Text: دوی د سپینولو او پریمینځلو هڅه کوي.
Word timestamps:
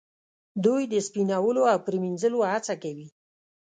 دوی 0.65 0.81
د 0.93 0.95
سپینولو 1.07 1.61
او 1.71 1.77
پریمینځلو 1.85 2.39
هڅه 2.51 2.73
کوي. 2.83 3.07